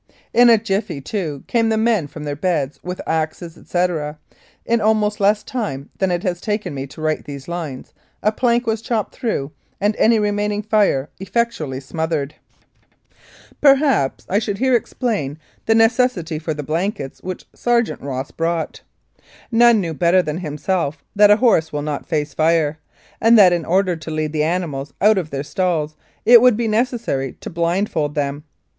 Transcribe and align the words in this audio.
In 0.33 0.49
a 0.49 0.57
jiffy, 0.57 0.99
too, 0.99 1.43
came 1.45 1.69
the 1.69 1.77
men 1.77 2.07
from 2.07 2.23
their 2.23 2.35
beds 2.35 2.79
with 2.81 2.99
axes, 3.05 3.55
etc.; 3.55 4.17
in 4.65 4.81
almost 4.81 5.19
less 5.19 5.43
time 5.43 5.91
than 5.99 6.09
it 6.09 6.23
has 6.23 6.41
taken 6.41 6.73
me 6.73 6.87
to 6.87 6.99
write 6.99 7.25
these 7.25 7.47
lines 7.47 7.93
a 8.23 8.31
plank 8.31 8.65
was 8.65 8.81
chopped 8.81 9.13
through 9.13 9.51
and 9.79 9.95
any 9.97 10.17
remaining 10.17 10.63
fire 10.63 11.11
effectually 11.19 11.79
smothered. 11.79 12.33
Perhaps 13.61 14.25
I 14.27 14.39
should 14.39 14.57
49 14.57 14.71
Mounted 14.73 14.79
Police 14.99 15.03
Life 15.03 15.07
in 15.07 15.23
Canada 15.23 15.37
here 15.37 15.37
explain 15.37 15.39
the 15.67 15.83
necessity 16.15 16.39
for 16.39 16.53
the 16.55 16.63
blankets 16.63 17.21
which 17.21 17.45
Ser 17.53 17.83
geant 17.83 18.01
Ross 18.01 18.31
brought. 18.31 18.81
None 19.51 19.79
knew 19.79 19.93
better 19.93 20.23
than 20.23 20.39
himself 20.39 21.03
that 21.15 21.29
a 21.29 21.37
horse 21.37 21.71
will 21.71 21.83
not 21.83 22.07
face 22.07 22.33
fire, 22.33 22.79
and 23.21 23.37
that 23.37 23.53
in 23.53 23.65
order 23.65 23.95
to 23.95 24.09
lead 24.09 24.33
the 24.33 24.41
animals 24.41 24.95
out 24.99 25.19
of 25.19 25.29
their 25.29 25.43
stalls 25.43 25.95
it 26.25 26.41
would 26.41 26.57
be 26.57 26.67
necessary 26.67 27.33
to 27.33 27.51
blindfold 27.51 28.15
them. 28.15 28.45